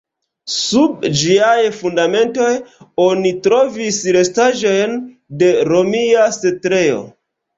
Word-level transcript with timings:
Sub 0.51 1.03
ĝiaj 1.23 1.59
fundamentoj 1.81 2.47
oni 3.07 3.33
trovis 3.47 3.99
restaĵojn 4.17 4.97
de 5.43 5.51
romia 5.73 6.25
setlejo. 6.39 6.99